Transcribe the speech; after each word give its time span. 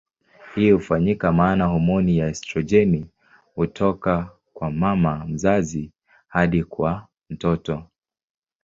Hii 0.55 0.71
hufanyika 0.71 1.31
maana 1.31 1.65
homoni 1.65 2.17
ya 2.17 2.27
estrojeni 2.27 3.07
hutoka 3.55 4.29
kwa 4.53 4.71
mama 4.71 5.25
mzazi 5.25 5.91
hadi 6.27 6.63
kwa 6.63 7.07
mtoto. 7.29 7.83